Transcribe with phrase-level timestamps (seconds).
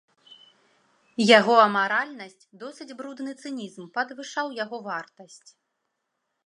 [1.39, 5.49] Яго амаральнасць, досыць брудны цынізм падвышаў яго вартасць.